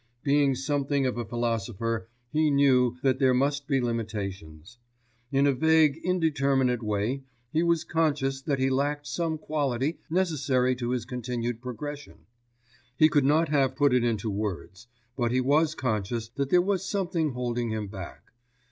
[0.23, 4.79] Being something of a philosopher, he knew that there must be limitations.
[5.31, 7.21] In a vague, indeterminate way
[7.53, 12.25] he was conscious that he lacked some quality necessary to his continued progression.
[12.97, 16.83] He could not have put it into words; but he was conscious that there was
[16.83, 18.31] something holding him back.